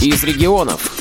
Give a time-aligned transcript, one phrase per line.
[0.00, 0.92] из регионов.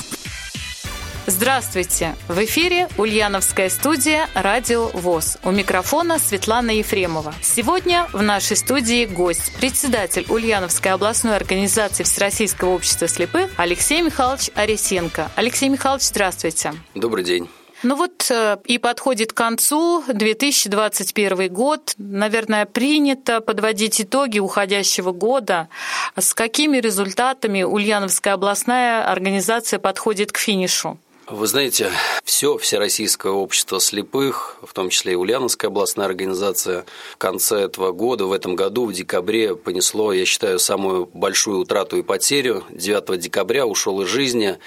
[1.28, 2.16] Здравствуйте!
[2.28, 5.38] В эфире Ульяновская студия «Радио ВОЗ».
[5.44, 7.36] У микрофона Светлана Ефремова.
[7.42, 15.30] Сегодня в нашей студии гость, председатель Ульяновской областной организации Всероссийского общества слепых Алексей Михайлович Аресенко.
[15.36, 16.74] Алексей Михайлович, здравствуйте.
[16.96, 17.50] Добрый день.
[17.84, 21.94] Ну вот э, и подходит к концу 2021 год.
[21.98, 25.70] Наверное, принято подводить итоги уходящего года.
[26.16, 30.98] С какими результатами Ульяновская областная организация подходит к финишу?
[31.30, 31.92] Вы знаете,
[32.24, 38.28] все Всероссийское общество слепых, в том числе и Ульяновская областная организация, в конце этого года,
[38.28, 42.64] в этом году, в декабре, понесло, я считаю, самую большую утрату и потерю.
[42.70, 44.58] 9 декабря ушел из жизни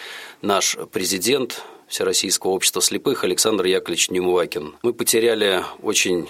[0.43, 4.77] наш президент Всероссийского общества слепых Александр Яковлевич Немувакин.
[4.83, 6.29] Мы потеряли очень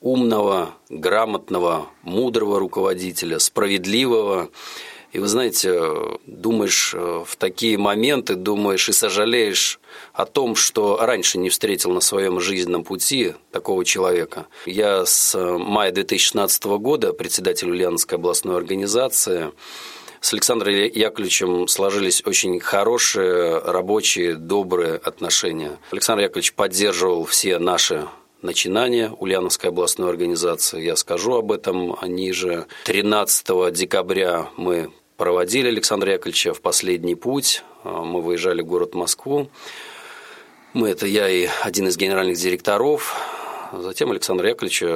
[0.00, 4.48] умного, грамотного, мудрого руководителя, справедливого.
[5.12, 9.78] И вы знаете, думаешь э, в такие моменты, думаешь и сожалеешь
[10.14, 14.46] о том, что раньше не встретил на своем жизненном пути такого человека.
[14.64, 19.52] Я с мая 2016 года председатель Ульяновской областной организации
[20.24, 25.78] с Александром Яковлевичем сложились очень хорошие, рабочие, добрые отношения.
[25.90, 28.08] Александр Яковлевич поддерживал все наши
[28.40, 30.80] начинания Ульяновской областной организации.
[30.80, 32.64] Я скажу об этом ниже.
[32.86, 37.62] 13 декабря мы проводили Александра Яковлевича в последний путь.
[37.84, 39.50] Мы выезжали в город Москву.
[40.72, 43.14] Мы, это я и один из генеральных директоров.
[43.74, 44.86] Затем Александра Яковлевича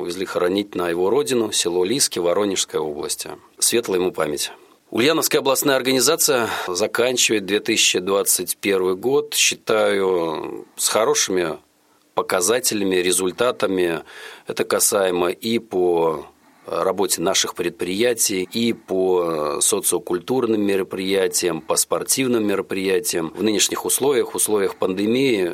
[0.00, 3.30] увезли хоронить на его родину, село Лиски, Воронежской области.
[3.58, 4.52] Светлая ему память.
[4.90, 11.58] Ульяновская областная организация заканчивает 2021 год, считаю, с хорошими
[12.14, 14.02] показателями, результатами.
[14.46, 16.26] Это касаемо и по
[16.66, 23.32] работе наших предприятий и по социокультурным мероприятиям, по спортивным мероприятиям.
[23.36, 25.50] В нынешних условиях, условиях пандемии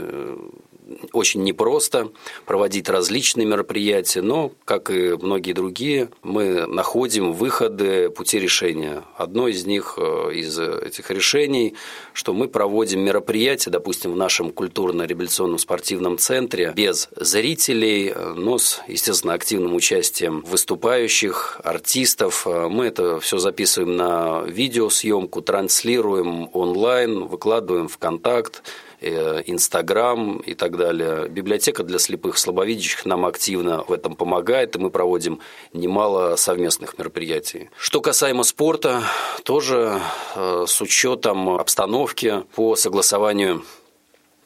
[1.12, 2.11] очень непросто
[2.47, 9.03] проводить различные мероприятия, но, как и многие другие, мы находим выходы, пути решения.
[9.16, 11.75] Одно из них, э, из этих решений,
[12.12, 19.34] что мы проводим мероприятия, допустим, в нашем культурно-реабилитационном спортивном центре без зрителей, но с, естественно,
[19.34, 22.47] активным участием выступающих, артистов.
[22.47, 28.62] Мы это все записываем на видеосъемку, транслируем онлайн, выкладываем в контакт.
[29.05, 31.29] Э, Инстаграм и так далее.
[31.29, 35.41] Библиотека для слепых слабовидящих нам активно в этом помогает, и мы проводим
[35.73, 37.69] немало совместных мероприятий.
[37.77, 39.03] Что касаемо спорта,
[39.43, 40.01] тоже
[40.37, 43.65] э, с учетом обстановки по согласованию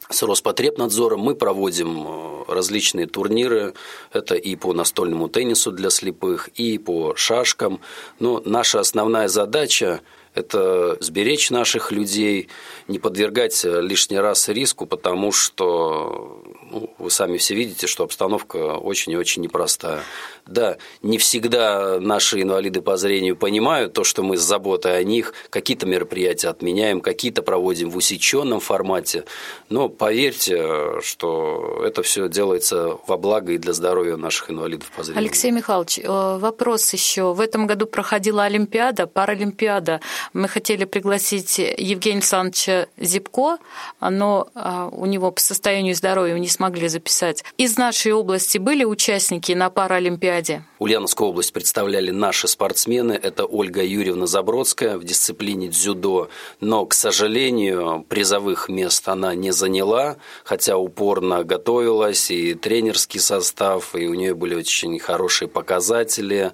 [0.08, 3.74] с Роспотребнадзором мы проводим э, различные турниры.
[4.10, 7.80] Это и по настольному теннису для слепых, и по шашкам.
[8.20, 10.00] Но наша основная задача
[10.36, 12.48] это сберечь наших людей,
[12.88, 19.12] не подвергать лишний раз риску, потому что ну, вы сами все видите, что обстановка очень
[19.12, 20.02] и очень непростая.
[20.46, 25.34] Да, не всегда наши инвалиды по зрению понимают то, что мы с заботой о них
[25.50, 29.24] какие-то мероприятия отменяем, какие-то проводим в усеченном формате,
[29.68, 35.24] но поверьте, что это все делается во благо и для здоровья наших инвалидов по зрению.
[35.24, 37.32] Алексей Михайлович, э, вопрос еще.
[37.32, 40.00] В этом году проходила Олимпиада, Паралимпиада.
[40.32, 43.58] Мы хотели пригласить Евгения Александровича Зипко,
[44.00, 47.44] но а, у него по состоянию здоровья не смогли записать.
[47.58, 50.62] Из нашей области были участники на Паралимпиаде?
[50.78, 53.12] Ульяновскую область представляли наши спортсмены.
[53.12, 56.28] Это Ольга Юрьевна Забродская в дисциплине дзюдо.
[56.60, 64.06] Но, к сожалению, призовых мест она не заняла, хотя упорно готовилась, и тренерский состав, и
[64.06, 66.52] у нее были очень хорошие показатели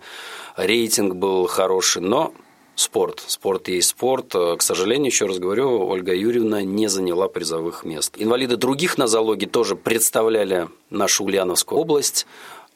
[0.56, 2.32] рейтинг был хороший, но
[2.74, 3.22] спорт.
[3.26, 4.32] Спорт есть спорт.
[4.32, 8.14] К сожалению, еще раз говорю, Ольга Юрьевна не заняла призовых мест.
[8.16, 12.26] Инвалиды других нозологий тоже представляли нашу Ульяновскую область.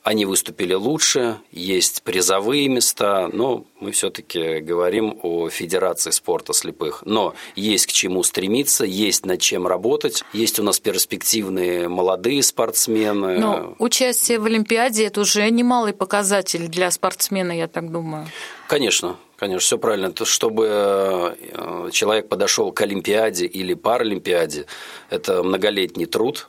[0.02, 7.02] Они выступили лучше, есть призовые места, но мы все-таки говорим о Федерации спорта слепых.
[7.04, 13.38] Но есть к чему стремиться, есть над чем работать, есть у нас перспективные молодые спортсмены.
[13.38, 18.28] Но участие в Олимпиаде– это уже немалый показатель для спортсмена, я так думаю.
[18.68, 20.12] Конечно, Конечно, все правильно.
[20.12, 24.66] То, чтобы э, человек подошел к Олимпиаде или Паралимпиаде,
[25.10, 26.48] это многолетний труд,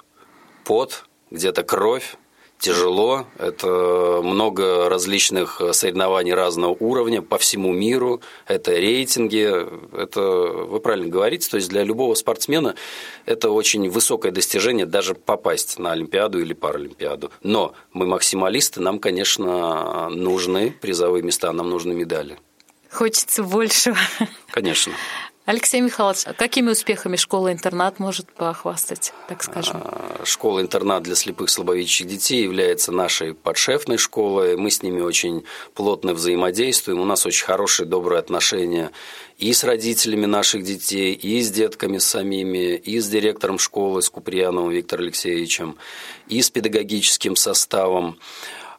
[0.63, 2.17] пот, где-то кровь,
[2.59, 3.25] тяжело.
[3.37, 8.21] Это много различных соревнований разного уровня по всему миру.
[8.47, 9.51] Это рейтинги.
[9.95, 11.49] Это вы правильно говорите.
[11.49, 12.75] То есть для любого спортсмена
[13.25, 17.31] это очень высокое достижение даже попасть на Олимпиаду или Паралимпиаду.
[17.43, 22.37] Но мы максималисты, нам, конечно, нужны призовые места, нам нужны медали.
[22.97, 23.95] Хочется большего.
[24.49, 24.91] Конечно.
[25.45, 29.81] Алексей Михайлович, а какими успехами школа-интернат может похвастать, так скажем?
[29.83, 34.57] А, школа-интернат для слепых слабовидящих детей является нашей подшефной школой.
[34.57, 35.45] Мы с ними очень
[35.75, 36.99] плотно взаимодействуем.
[36.99, 38.89] У нас очень хорошие, добрые отношения
[39.37, 44.71] и с родителями наших детей, и с детками самими, и с директором школы, с Куприяновым
[44.71, 45.77] Виктором Алексеевичем,
[46.29, 48.17] и с педагогическим составом.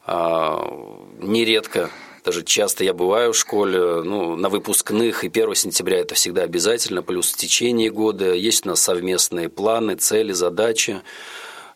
[0.04, 1.90] А, нередко
[2.28, 7.02] даже часто я бываю в школе, ну, на выпускных, и 1 сентября это всегда обязательно,
[7.02, 8.34] плюс в течение года.
[8.34, 11.00] Есть у нас совместные планы, цели, задачи.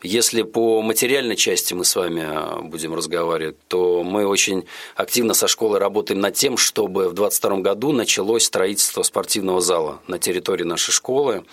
[0.03, 5.81] Если по материальной части мы с вами будем разговаривать, то мы очень активно со школой
[5.81, 11.45] работаем над тем, чтобы в 2022 году началось строительство спортивного зала на территории нашей школы.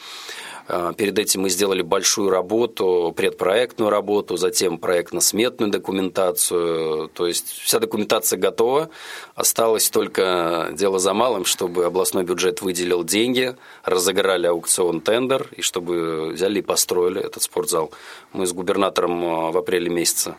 [0.71, 7.10] А, перед этим мы сделали большую работу, предпроектную работу, затем проектно-сметную документацию.
[7.10, 8.89] То есть вся документация готова.
[9.33, 16.30] Осталось только дело за малым, чтобы областной бюджет выделил деньги, разыграли аукцион тендер, и чтобы
[16.33, 17.92] взяли и построили этот спортзал.
[18.31, 20.36] Мы с губернатором а, в апреле месяце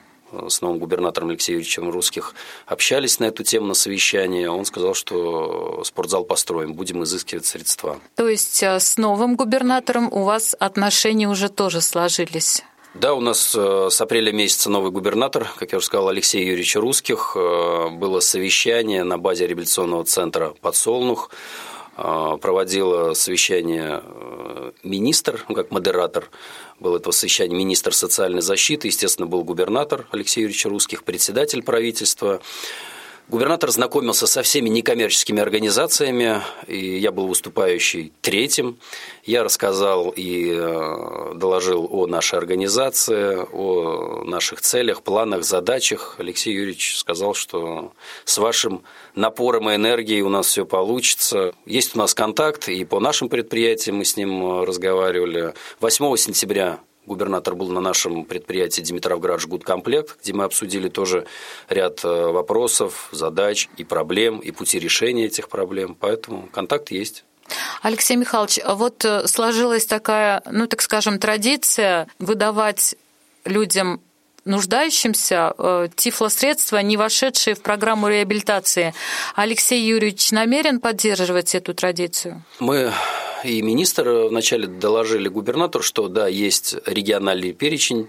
[0.49, 2.35] с новым губернатором Алексеем Юрьевичем Русских
[2.67, 4.47] общались на эту тему на совещании.
[4.47, 8.01] Он сказал, что спортзал построим, будем изыскивать средства.
[8.17, 12.63] То есть э, с новым губернатором у вас отношения уже тоже сложились?
[12.95, 16.77] Да, у нас э, с апреля месяца новый губернатор, как я уже сказал, Алексей Юрьевич
[16.77, 17.37] Русских.
[17.37, 21.31] Э, было совещание на базе реабилитационного центра «Подсолнух».
[21.97, 24.03] Проводила совещание
[24.83, 26.31] министр, ну, как модератор
[26.81, 32.41] был этого совещания министр социальной защиты, естественно, был губернатор Алексей Юрьевич Русских, председатель правительства.
[33.29, 38.79] Губернатор знакомился со всеми некоммерческими организациями, и я был выступающий третьим.
[39.25, 46.17] Я рассказал и э, доложил о нашей организации, о наших целях, планах, задачах.
[46.19, 47.93] Алексей Юрьевич сказал, что
[48.25, 48.83] с вашим
[49.15, 51.55] напором и энергией у нас все получится.
[51.67, 55.55] Есть у нас контакт, и по нашим предприятиям мы с ним э, разговаривали.
[55.79, 56.81] 8 сентября
[57.11, 61.27] губернатор был на нашем предприятии Димитровград Жгуткомплект, где мы обсудили тоже
[61.69, 65.97] ряд э, вопросов, задач и проблем, и пути решения этих проблем.
[65.99, 67.25] Поэтому контакт есть.
[67.83, 72.95] Алексей Михайлович, а вот э, сложилась такая, ну так скажем, традиция выдавать
[73.45, 74.01] людям
[74.45, 78.95] нуждающимся э, тифлосредства, не вошедшие в программу реабилитации.
[79.35, 82.45] Алексей Юрьевич намерен поддерживать эту традицию?
[82.61, 82.93] Мы
[83.45, 88.09] и министр вначале доложили губернатору, что да, есть региональный перечень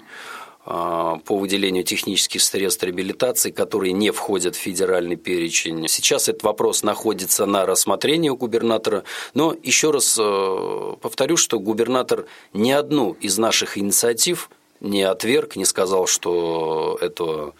[0.63, 5.87] а, по выделению технических средств реабилитации, которые не входят в федеральный перечень.
[5.87, 12.25] Сейчас этот вопрос находится на рассмотрении у губернатора, но еще раз э, повторю, что губернатор
[12.53, 14.51] ни одну из наших инициатив
[14.81, 17.53] не отверг, не сказал, что это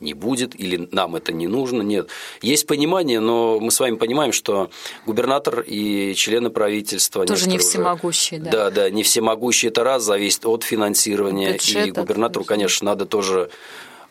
[0.00, 1.82] не будет или нам это не нужно.
[1.82, 2.08] Нет.
[2.40, 4.70] Есть понимание, но мы с вами понимаем, что
[5.06, 7.26] губернатор и члены правительства...
[7.26, 8.50] Тоже не всемогущие, да.
[8.50, 9.70] Да, да, не всемогущие.
[9.70, 11.52] Это раз, зависит от финансирования.
[11.52, 13.50] Бюджет, и губернатору, конечно, надо тоже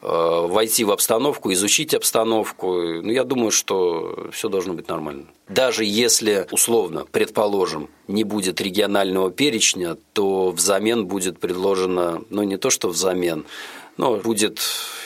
[0.01, 2.81] э, войти в обстановку, изучить обстановку.
[2.81, 5.25] Ну, я думаю, что все должно быть нормально.
[5.47, 12.69] Даже если, условно, предположим, не будет регионального перечня, то взамен будет предложено, ну не то,
[12.69, 13.45] что взамен,
[13.97, 14.61] но будет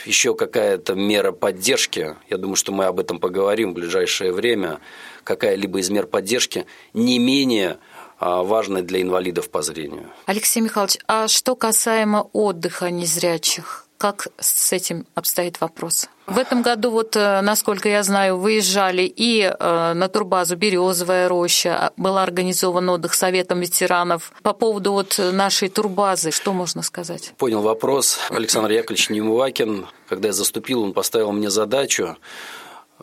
[0.05, 2.15] еще какая-то мера поддержки.
[2.29, 4.79] Я думаю, что мы об этом поговорим в ближайшее время.
[5.23, 7.77] Какая-либо из мер поддержки не менее
[8.19, 10.10] а, важная для инвалидов по зрению.
[10.25, 13.80] Алексей Михайлович, а что касаемо отдыха незрячих?
[14.01, 16.10] Как с этим обстоит вопрос?
[16.25, 21.77] В этом году, вот, э, насколько я знаю, выезжали и э, на турбазу «Березовая роща»,
[21.77, 24.34] а, был организован отдых Советом ветеранов.
[24.41, 27.34] По поводу вот нашей турбазы, что можно сказать?
[27.38, 28.17] Понял вопрос.
[28.31, 32.17] Александр Яковлевич Немывакин, когда я заступил, он поставил мне задачу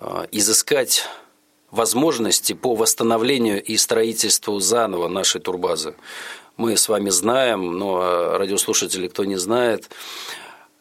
[0.01, 1.05] э, изыскать
[1.71, 5.95] возможности по восстановлению и строительству заново нашей турбазы.
[6.57, 9.89] Мы с вами знаем, но радиослушатели, кто не знает,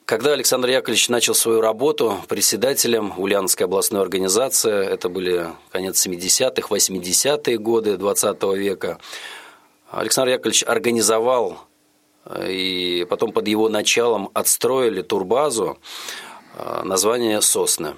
[0.07, 7.57] когда Александр Яковлевич начал свою работу председателем Ульяновской областной организации, это были конец 70-х, 80-е
[7.57, 8.99] годы 20 века,
[9.91, 11.67] Александр Яковлевич организовал
[12.23, 15.77] э, и потом под его началом отстроили турбазу,
[16.55, 17.95] э, название «Сосны».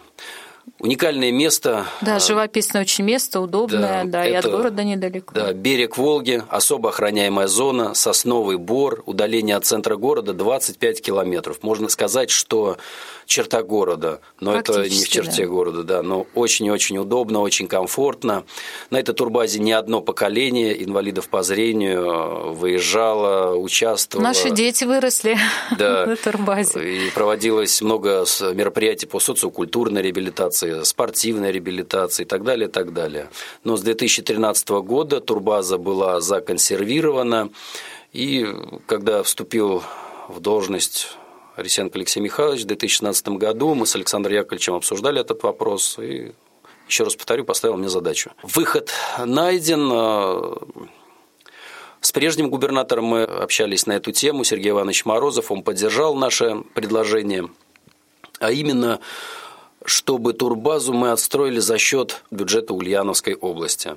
[0.80, 1.86] Уникальное место.
[2.02, 5.34] Да, а, живописное очень место, удобное, да, да это, и от города недалеко.
[5.34, 11.64] Да, берег Волги, особо охраняемая зона, сосновый бор, удаление от центра города 25 километров.
[11.64, 12.78] Можно сказать, что
[13.26, 15.50] черта города, но это не в черте да.
[15.50, 18.44] города, да, но очень-очень удобно, очень комфортно.
[18.90, 24.26] На этой турбазе не одно поколение инвалидов по зрению э, выезжало, участвовало.
[24.26, 25.38] Наши дети выросли
[25.78, 27.08] да, на турбазе.
[27.08, 32.94] И проводилось много мероприятий по социокультурной реабилитации реабилитации, спортивной реабилитации и так далее, и так
[32.94, 33.30] далее.
[33.64, 37.50] Но с 2013 года турбаза была законсервирована,
[38.14, 38.48] и
[38.88, 39.84] когда вступил
[40.28, 41.16] в должность
[41.58, 46.32] Ресенко Алексей Михайлович в 2016 году, мы с Александром Яковлевичем обсуждали этот вопрос, и
[46.88, 48.32] еще раз повторю, поставил мне задачу.
[48.42, 48.92] Выход
[49.24, 50.58] найден,
[52.02, 57.50] с прежним губернатором мы общались на эту тему, Сергей Иванович Морозов, он поддержал наше предложение,
[58.40, 59.00] а именно
[59.86, 63.96] чтобы турбазу мы отстроили за счет бюджета Ульяновской области.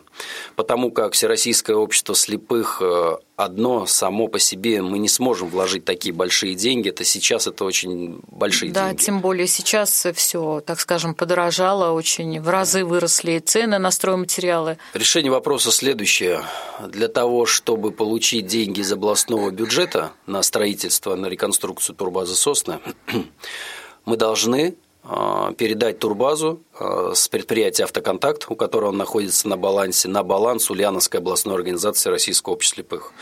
[0.57, 6.15] Потому как Всероссийское общество слепых э, одно само по себе мы не сможем вложить такие
[6.15, 6.89] большие деньги.
[6.89, 8.99] Это сейчас это очень большие да, деньги.
[8.99, 14.79] Да, тем более сейчас все, так скажем, подорожало, очень в разы выросли цены на стройматериалы.
[14.95, 16.43] Решение вопроса следующее.
[16.87, 22.79] Для того, чтобы получить деньги из областного бюджета на строительство, на реконструкцию турбазы «Сосны»,
[24.05, 30.23] мы должны передать турбазу а, с предприятия «Автоконтакт», у которого он находится на балансе, на
[30.23, 33.13] баланс Ульяновской областной организации Российского общества слепых.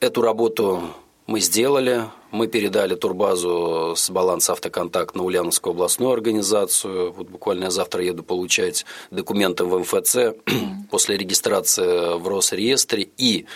[0.00, 0.82] Эту работу
[1.26, 7.12] мы сделали, мы передали турбазу с баланса «Автоконтакт» на Ульяновскую областную организацию.
[7.12, 10.34] Вот буквально я завтра еду получать документы в МФЦ
[10.90, 13.08] после регистрации в Росреестре.
[13.16, 13.46] И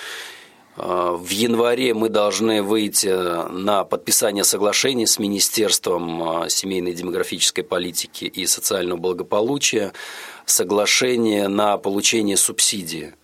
[0.77, 3.07] в январе мы должны выйти
[3.53, 9.93] на подписание соглашений с Министерством э, семейной демографической политики и социального благополучия,
[10.47, 13.15] соглашение на получение субсидии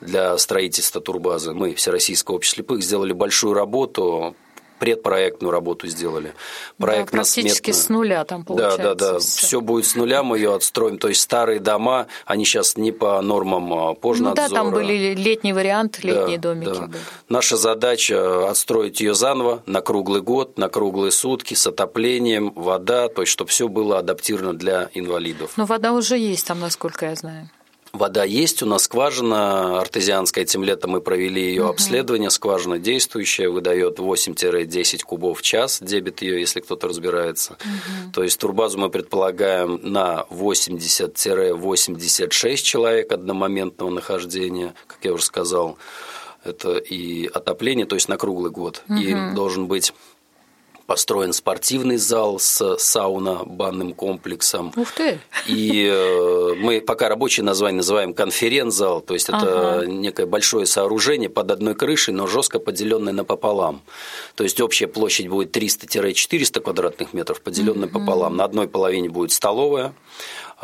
[0.00, 1.52] для строительства турбазы.
[1.52, 4.36] Мы, Всероссийское общество слепых, сделали большую работу
[4.78, 6.34] предпроектную работу сделали.
[6.78, 8.78] Проект да, практически с нуля там получается.
[8.78, 9.18] Да, да, да.
[9.18, 9.46] Все.
[9.46, 10.98] все будет с нуля, мы ее отстроим.
[10.98, 14.48] То есть старые дома, они сейчас не по нормам а, пожнадзора.
[14.48, 16.86] Ну да, там были летний вариант, летние да, домики да.
[16.86, 17.00] были.
[17.28, 23.22] Наша задача отстроить ее заново на круглый год, на круглые сутки, с отоплением, вода, то
[23.22, 25.52] есть чтобы все было адаптировано для инвалидов.
[25.56, 27.50] Но вода уже есть там, насколько я знаю.
[27.94, 31.70] Вода есть, у нас скважина артезианская, этим летом мы провели ее угу.
[31.70, 37.52] обследование, скважина действующая, выдает 8-10 кубов в час, дебет ее, если кто-то разбирается.
[37.52, 38.10] Угу.
[38.14, 45.78] То есть турбазу мы предполагаем на 80-86 человек одномоментного нахождения, как я уже сказал.
[46.42, 48.82] Это и отопление, то есть на круглый год.
[48.88, 48.98] Угу.
[48.98, 49.92] И должен быть
[50.86, 54.72] построен спортивный зал с сауна-банным комплексом.
[54.76, 55.18] Ух ты!
[55.46, 59.86] И э, мы пока рабочее название называем конференц-зал, то есть это ага.
[59.86, 63.82] некое большое сооружение под одной крышей, но жестко поделенное напополам.
[64.34, 68.00] То есть общая площадь будет 300-400 квадратных метров, поделенная угу.
[68.00, 68.36] пополам.
[68.36, 69.94] На одной половине будет столовая,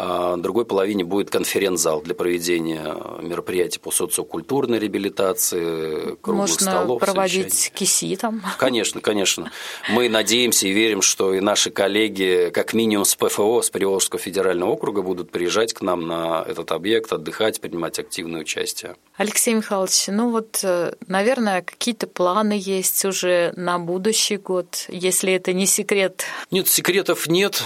[0.03, 7.01] а другой половине будет конференц-зал для проведения мероприятий по социокультурной реабилитации, круглых Можно столов.
[7.01, 7.79] проводить совещаний.
[7.79, 8.43] киси там.
[8.59, 9.51] Конечно, конечно.
[9.91, 14.71] Мы надеемся и верим, что и наши коллеги, как минимум с ПФО, с Приволжского федерального
[14.71, 18.97] округа, будут приезжать к нам на этот объект, отдыхать, принимать активное участие.
[19.17, 25.53] Алексей Михайлович, ну вот, э, наверное, какие-то планы есть уже на будущий год, если это
[25.53, 26.25] не секрет.
[26.51, 27.63] Нет, секретов нет.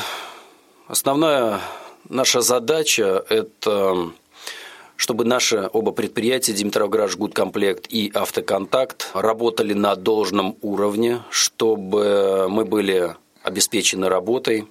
[0.86, 1.60] Основная
[2.08, 4.10] Наша задача– это
[4.96, 13.16] чтобы наши оба предприятия Димитровград Жгуткомплект и Автоконтакт работали на должном уровне, чтобы мы были
[13.42, 14.66] обеспечены работой.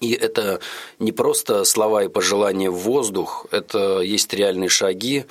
[0.00, 0.60] И это
[0.98, 5.24] не просто слова и пожелания в воздух, это есть реальные шаги.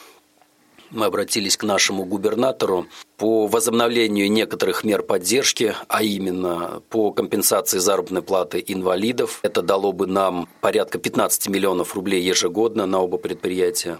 [0.89, 2.87] Мы обратились к нашему губернатору
[3.17, 9.39] по возобновлению некоторых мер поддержки, а именно по компенсации заработной платы инвалидов.
[9.41, 13.97] Это дало бы нам порядка 15 миллионов рублей ежегодно на оба предприятия.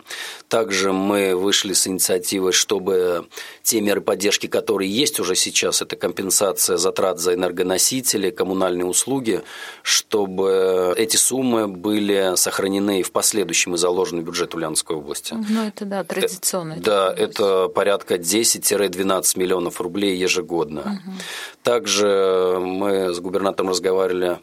[0.48, 3.28] Также мы вышли с инициативой, чтобы
[3.64, 9.42] те меры поддержки, которые есть уже сейчас, это компенсация затрат за энергоносители, коммунальные услуги,
[9.82, 15.34] чтобы эти суммы были сохранены и в последующем и заложены в бюджет Ульяновской области.
[15.50, 16.78] Ну, это да, традиционно.
[16.78, 20.82] Да, это порядка 10-12 12 миллионов рублей ежегодно.
[20.82, 21.16] Угу.
[21.64, 24.40] Также мы с губернатором разговаривали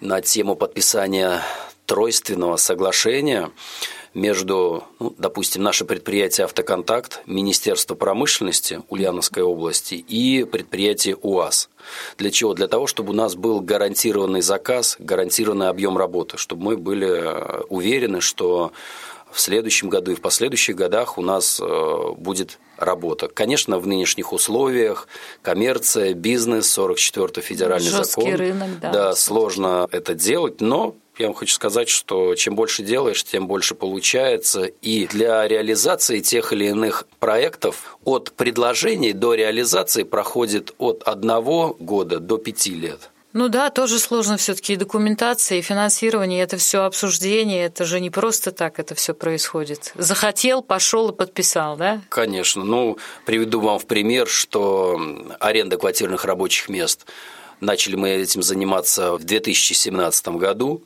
[0.00, 1.40] на тему подписания
[1.86, 3.50] тройственного соглашения
[4.14, 11.68] между, ну, допустим, наше предприятие «Автоконтакт», Министерство промышленности Ульяновской области и предприятие УАЗ.
[12.16, 12.54] Для чего?
[12.54, 17.34] Для того, чтобы у нас был гарантированный заказ, гарантированный объем работы, чтобы мы были
[17.68, 18.72] уверены, что
[19.32, 23.28] в следующем году и в последующих годах у нас э, будет работа.
[23.28, 25.08] Конечно, в нынешних условиях
[25.42, 28.38] коммерция, бизнес, 44-й федеральный Жесткий закон.
[28.38, 28.92] рынок, да.
[28.92, 33.74] Да, сложно это делать, но я вам хочу сказать, что чем больше делаешь, тем больше
[33.74, 34.64] получается.
[34.64, 42.20] И для реализации тех или иных проектов от предложений до реализации проходит от одного года
[42.20, 43.10] до пяти лет.
[43.38, 48.10] Ну да, тоже сложно все-таки и документация, и финансирование, это все обсуждение, это же не
[48.10, 49.92] просто так это все происходит.
[49.94, 52.02] Захотел, пошел и подписал, да?
[52.08, 52.64] Конечно.
[52.64, 55.00] Ну, приведу вам в пример, что
[55.38, 57.06] аренда квартирных рабочих мест
[57.60, 60.82] начали мы этим заниматься в 2017 году.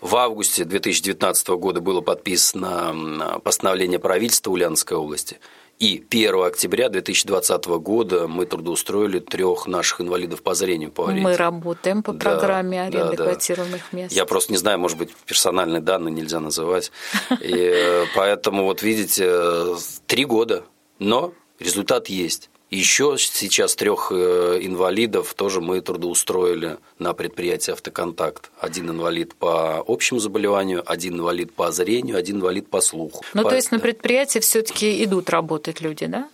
[0.00, 5.40] В августе 2019 года было подписано постановление правительства Ульяновской области–
[5.80, 11.22] и 1 октября 2020 года мы трудоустроили трех наших инвалидов по зрению по аренде.
[11.22, 14.14] Мы работаем по программе аренды да, квартирных мест.
[14.14, 16.92] Я просто не знаю, может быть, персональные данные нельзя называть.
[17.40, 19.74] И э, поэтому, вот видите,
[20.06, 20.64] три года,
[20.98, 22.50] но результат есть.
[22.70, 28.50] Еще сейчас трех э, инвалидов тоже мы трудоустроили на предприятии «Автоконтакт».
[28.60, 33.24] Один инвалид по общему заболеванию, один инвалид по зрению, один инвалид по слуху.
[33.34, 33.48] Ну, по...
[33.48, 36.28] то есть на предприятии все-таки идут работать люди, да?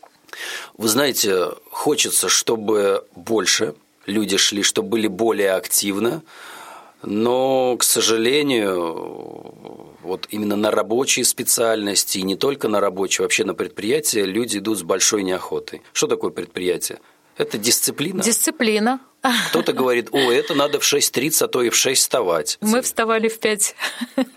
[0.76, 3.74] Вы знаете, хочется, чтобы больше
[4.04, 6.20] люди шли, чтобы были более активны.
[7.06, 9.54] Но, к сожалению,
[10.02, 14.78] вот именно на рабочие специальности, и не только на рабочие, вообще на предприятия люди идут
[14.78, 15.82] с большой неохотой.
[15.92, 16.98] Что такое предприятие?
[17.36, 18.22] Это дисциплина.
[18.22, 19.00] Дисциплина.
[19.50, 22.58] Кто-то говорит, о, это надо в 6.30, а то и в 6 вставать.
[22.60, 23.74] Мы вставали в 5.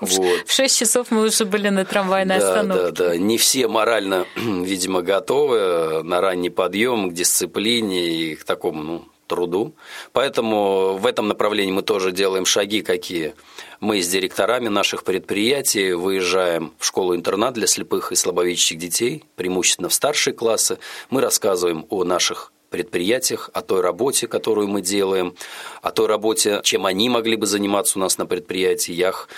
[0.01, 0.47] Вот.
[0.47, 2.91] В 6 часов мы уже были на трамвайной да, остановке.
[2.91, 8.83] Да, да, Не все морально, видимо, готовы на ранний подъем к дисциплине и к такому,
[8.83, 9.73] ну, труду.
[10.11, 13.35] Поэтому в этом направлении мы тоже делаем шаги какие.
[13.79, 19.93] Мы с директорами наших предприятий выезжаем в школу-интернат для слепых и слабовидящих детей, преимущественно в
[19.93, 20.79] старшие классы.
[21.09, 25.35] Мы рассказываем о наших предприятиях, о той работе, которую мы делаем,
[25.81, 29.29] о той работе, чем они могли бы заниматься у нас на предприятиях.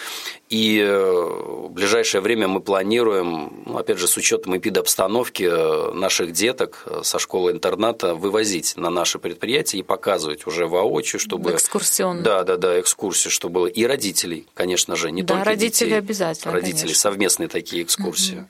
[0.49, 6.33] И э, в ближайшее время мы планируем, ну, опять же, с учетом эпидобстановки э, наших
[6.33, 11.53] деток э, со школы-интерната вывозить на наше предприятие и показывать уже воочию, чтобы...
[11.53, 12.21] Экскурсионно.
[12.21, 13.67] Да, да, да, экскурсии, чтобы было.
[13.67, 15.97] И родителей, конечно же, не да, только родители детей.
[15.97, 16.99] обязательно, Родители, конечно.
[16.99, 18.39] совместные такие экскурсии.
[18.39, 18.47] Угу.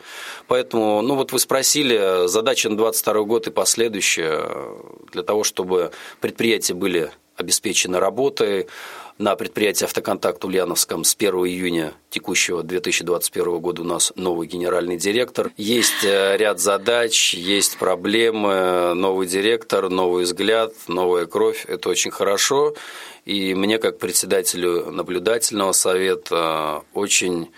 [0.48, 4.71] Поэтому, ну вот вы спросили, задача на 22 год и последующие
[5.12, 8.68] для того, чтобы предприятия были обеспечены работой,
[9.22, 15.52] на предприятии «Автоконтакт» Ульяновском с 1 июня текущего 2021 года у нас новый генеральный директор.
[15.58, 21.66] Есть э, ряд задач, есть проблемы, новый директор, новый взгляд, новая кровь.
[21.68, 22.74] Это очень хорошо.
[23.26, 27.52] И мне, как председателю наблюдательного совета, очень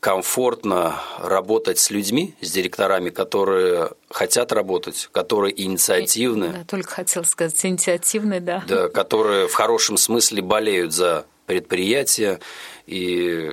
[0.00, 6.48] комфортно работать с людьми, с директорами, которые хотят работать, которые инициативны.
[6.48, 8.62] Да, только хотел сказать, инициативные, да.
[8.66, 12.40] Да, которые в хорошем смысле болеют за предприятие,
[12.86, 13.52] и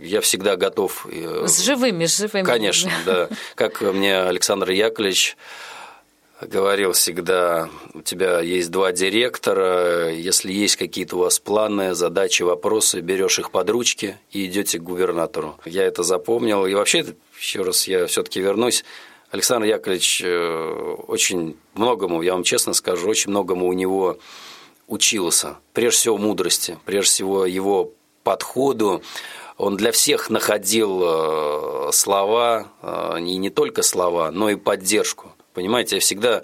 [0.00, 1.06] я всегда готов...
[1.10, 2.44] Э, с живыми, с живыми.
[2.44, 3.28] Конечно, да.
[3.54, 5.36] Как мне Александр Яковлевич
[6.40, 13.00] говорил всегда, у тебя есть два директора, если есть какие-то у вас планы, задачи, вопросы,
[13.00, 15.58] берешь их под ручки и идете к губернатору.
[15.64, 16.66] Я это запомнил.
[16.66, 17.06] И вообще,
[17.38, 18.84] еще раз я все-таки вернусь,
[19.30, 24.18] Александр Яковлевич э, очень многому, я вам честно скажу, очень многому у него
[24.86, 25.56] учился.
[25.72, 29.02] Прежде всего мудрости, прежде всего его подходу.
[29.58, 35.32] Он для всех находил э, слова, э, и не только слова, но и поддержку.
[35.56, 36.42] Понимаете, я всегда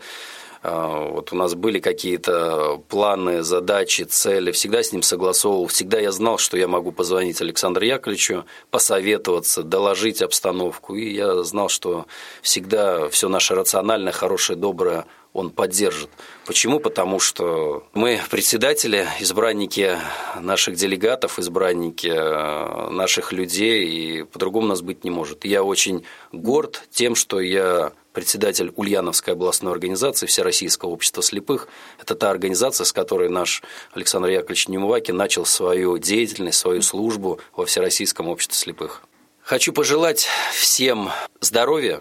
[0.63, 6.13] а, вот у нас были какие-то планы, задачи, цели, всегда с ним согласовывал, всегда я
[6.13, 12.07] знал, что я могу позвонить Александру Яковлевичу, посоветоваться, доложить обстановку, и я знал, что
[12.41, 16.11] всегда все наше рациональное, хорошее, доброе он поддержит.
[16.47, 16.79] Почему?
[16.79, 19.97] Потому что мы председатели, избранники
[20.39, 25.45] наших делегатов, избранники э, наших людей, и по-другому нас быть не может.
[25.45, 31.69] Я очень горд тем, что я председатель Ульяновской областной организации Всероссийского общества слепых.
[32.01, 37.67] Это та организация, с которой наш Александр Яковлевич Немувакин начал свою деятельность, свою службу во
[37.67, 39.03] Всероссийском обществе слепых.
[39.43, 42.01] Хочу пожелать всем здоровья,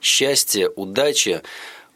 [0.00, 1.42] счастья, удачи,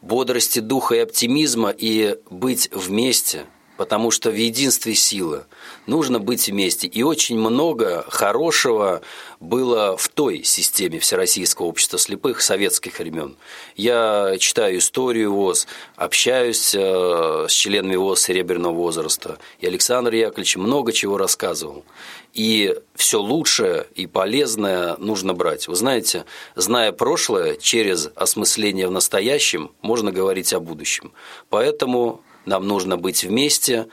[0.01, 3.45] бодрости духа и оптимизма и быть вместе–
[3.79, 5.47] потому что в единстве сила.
[5.87, 6.85] Нужно быть вместе.
[6.85, 9.01] И очень много хорошего
[9.39, 13.37] было в той системе Всероссийского общества слепых советских времен.
[13.77, 15.65] Я читаю историю ВОЗ,
[15.95, 19.37] общаюсь э, с членами ВОЗ серебряного возраста.
[19.61, 21.85] И Александр Яковлевич много чего рассказывал.
[22.33, 25.69] И все лучшее и полезное нужно брать.
[25.69, 31.13] Вы знаете, зная прошлое, через осмысление в настоящем можно говорить о будущем.
[31.49, 33.87] Поэтому нам нужно быть вместе,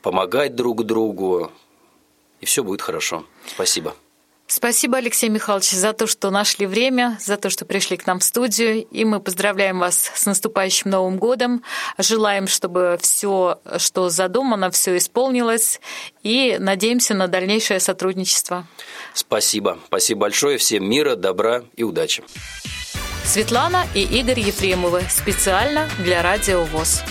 [0.00, 1.52] помогать друг другу,
[2.40, 3.26] и все будет хорошо.
[3.46, 3.94] Спасибо.
[4.48, 8.24] Спасибо, Алексей Михайлович, за то, что нашли время, за то, что пришли к нам в
[8.24, 8.84] студию.
[8.84, 11.64] И мы поздравляем вас с наступающим Новым годом.
[11.98, 15.80] Желаем, чтобы все, что задумано, все исполнилось.
[16.22, 18.68] И надеемся на дальнейшее сотрудничество.
[19.14, 19.80] Спасибо.
[19.88, 20.58] Спасибо большое.
[20.58, 22.22] Всем мира, добра и удачи.
[23.24, 27.02] Светлана и Игорь Ефремовы специально для Радио ВОЗ.